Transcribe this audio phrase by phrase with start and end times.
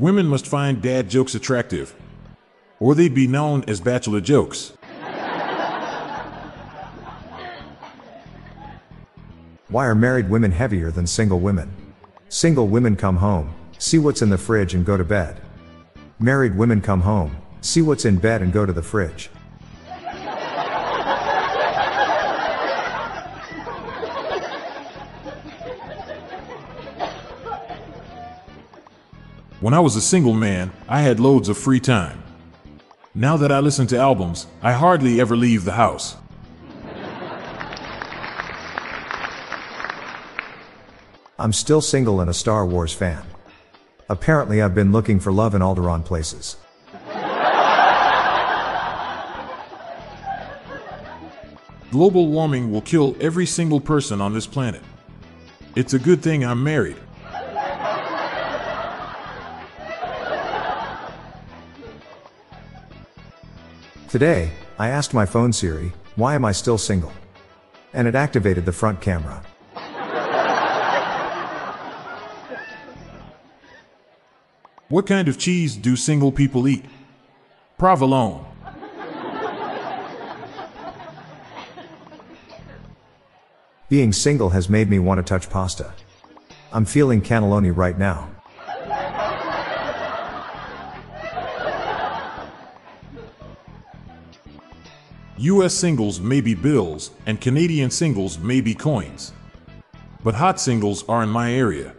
[0.00, 1.94] Women must find dad jokes attractive,
[2.78, 4.72] or they'd be known as bachelor jokes.
[9.68, 11.70] Why are married women heavier than single women?
[12.30, 15.38] Single women come home, see what's in the fridge and go to bed.
[16.18, 19.28] Married women come home, see what's in bed and go to the fridge.
[29.60, 32.22] When I was a single man, I had loads of free time.
[33.14, 36.16] Now that I listen to albums, I hardly ever leave the house.
[41.38, 43.22] I'm still single and a Star Wars fan.
[44.08, 46.56] Apparently, I've been looking for love in Alderaan places.
[51.90, 54.82] Global warming will kill every single person on this planet.
[55.76, 56.96] It's a good thing I'm married.
[64.10, 67.12] Today, I asked my phone Siri, why am I still single?
[67.94, 69.40] And it activated the front camera.
[74.88, 76.84] What kind of cheese do single people eat?
[77.78, 78.44] Provolone.
[83.88, 85.94] Being single has made me want to touch pasta.
[86.72, 88.28] I'm feeling cannelloni right now.
[95.40, 99.32] US singles may be bills, and Canadian singles may be coins.
[100.22, 101.94] But hot singles are in my area.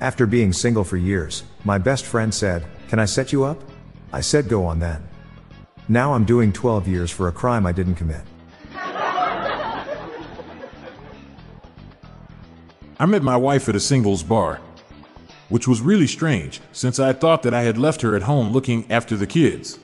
[0.00, 3.62] After being single for years, my best friend said, Can I set you up?
[4.10, 5.06] I said, Go on then.
[5.86, 8.22] Now I'm doing 12 years for a crime I didn't commit.
[12.98, 14.62] I met my wife at a singles bar,
[15.50, 18.90] which was really strange since I thought that I had left her at home looking
[18.90, 19.78] after the kids.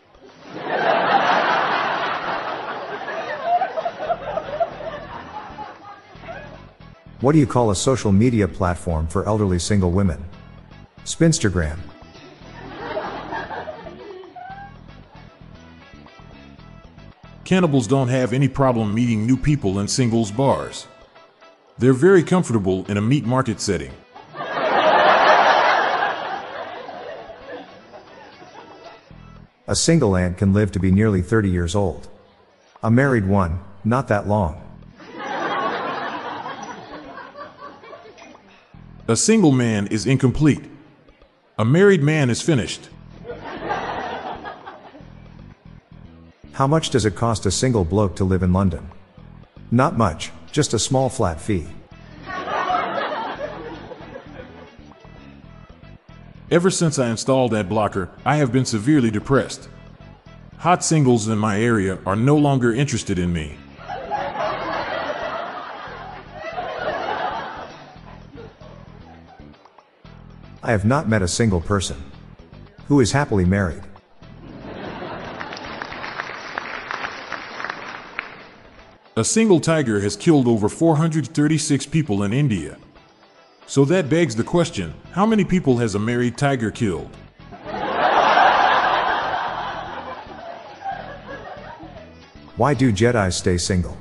[7.22, 10.22] What do you call a social media platform for elderly single women?
[11.06, 11.78] Spinstergram.
[17.44, 20.86] Cannibals don't have any problem meeting new people in singles bars.
[21.78, 23.92] They're very comfortable in a meat market setting.
[29.68, 32.08] A single ant can live to be nearly 30 years old.
[32.82, 34.65] A married one, not that long.
[39.08, 40.64] A single man is incomplete.
[41.58, 42.88] A married man is finished.
[46.54, 48.90] How much does it cost a single bloke to live in London?
[49.70, 51.68] Not much, just a small flat fee.
[56.50, 59.68] Ever since I installed that blocker, I have been severely depressed.
[60.58, 63.56] Hot singles in my area are no longer interested in me.
[70.66, 72.02] I have not met a single person
[72.88, 73.84] who is happily married.
[79.16, 82.78] A single tiger has killed over 436 people in India.
[83.68, 87.16] So that begs the question how many people has a married tiger killed?
[92.56, 93.96] Why do Jedi stay single?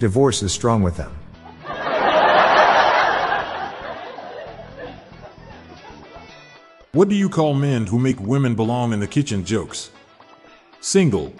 [0.00, 1.16] Divorce is strong with them.
[6.96, 9.90] What do you call men who make women belong in the kitchen jokes?
[10.80, 11.30] Single.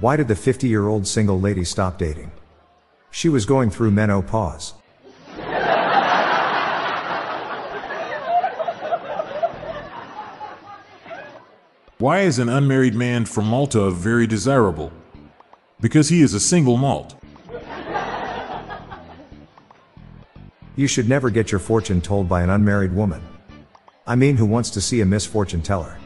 [0.00, 2.32] Why did the 50 year old single lady stop dating?
[3.10, 4.74] She was going through menopause.
[11.96, 14.92] Why is an unmarried man from Malta very desirable?
[15.80, 17.14] Because he is a single malt.
[20.76, 23.22] You should never get your fortune told by an unmarried woman.
[24.06, 25.96] I mean, who wants to see a misfortune teller?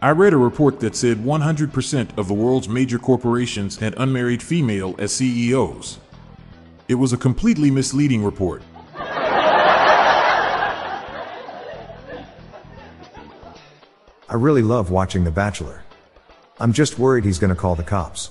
[0.00, 4.94] I read a report that said 100% of the world's major corporations had unmarried female
[4.98, 5.98] as CEOs.
[6.86, 8.62] It was a completely misleading report.
[14.30, 15.82] I really love watching The Bachelor.
[16.60, 18.30] I'm just worried he's gonna call the cops.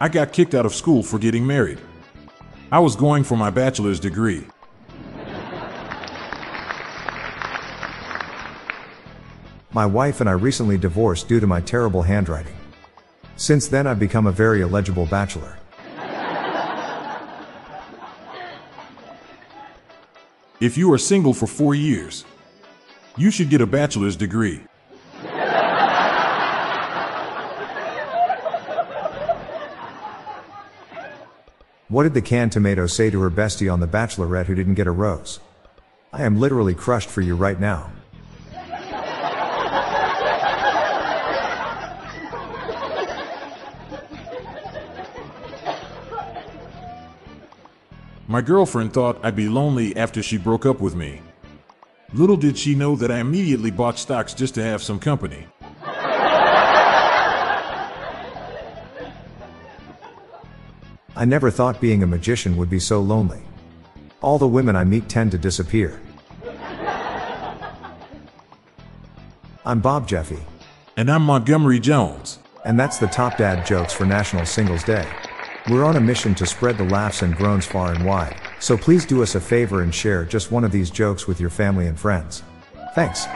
[0.00, 1.78] I got kicked out of school for getting married.
[2.72, 4.46] I was going for my bachelor's degree.
[9.72, 12.54] My wife and I recently divorced due to my terrible handwriting.
[13.36, 15.58] Since then, I've become a very illegible bachelor.
[20.60, 22.24] If you are single for four years,
[23.16, 24.60] you should get a bachelor's degree.
[31.88, 34.88] What did the canned tomato say to her bestie on The Bachelorette who didn't get
[34.88, 35.38] a rose?
[36.12, 37.92] I am literally crushed for you right now.
[48.26, 51.20] My girlfriend thought I'd be lonely after she broke up with me.
[52.14, 55.46] Little did she know that I immediately bought stocks just to have some company.
[61.16, 63.42] I never thought being a magician would be so lonely.
[64.20, 66.00] All the women I meet tend to disappear.
[69.66, 70.40] I'm Bob Jeffy,
[70.96, 72.38] And I'm Montgomery Jones.
[72.64, 75.06] and that's the top dad jokes for National Singles Day.
[75.68, 79.04] We're on a mission to spread the laughs and groans far and wide, so please
[79.04, 81.98] do us a favor and share just one of these jokes with your family and
[81.98, 82.42] friends.
[82.94, 83.26] Thanks.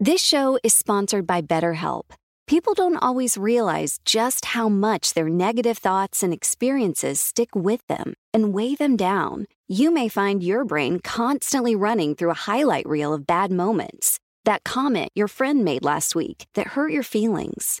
[0.00, 2.02] This show is sponsored by BetterHelp.
[2.46, 8.12] People don't always realize just how much their negative thoughts and experiences stick with them
[8.34, 9.46] and weigh them down.
[9.66, 14.20] You may find your brain constantly running through a highlight reel of bad moments.
[14.44, 17.80] That comment your friend made last week that hurt your feelings,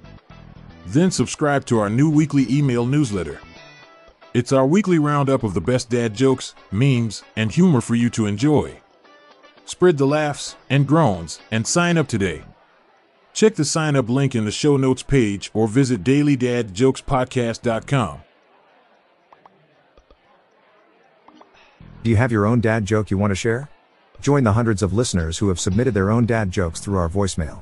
[0.85, 3.39] Then subscribe to our new weekly email newsletter.
[4.33, 8.25] It's our weekly roundup of the best dad jokes, memes, and humor for you to
[8.25, 8.79] enjoy.
[9.65, 12.43] Spread the laughs and groans and sign up today.
[13.33, 18.21] Check the sign up link in the show notes page or visit dailydadjokespodcast.com.
[22.03, 23.69] Do you have your own dad joke you want to share?
[24.21, 27.61] Join the hundreds of listeners who have submitted their own dad jokes through our voicemail.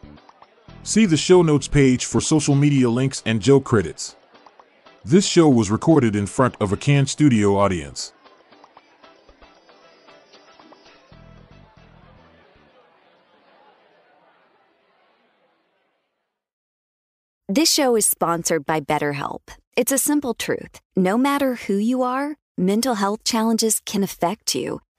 [0.83, 4.15] See the show notes page for social media links and joke credits.
[5.05, 8.13] This show was recorded in front of a canned studio audience.
[17.47, 19.41] This show is sponsored by BetterHelp.
[19.75, 20.79] It's a simple truth.
[20.95, 24.79] No matter who you are, mental health challenges can affect you,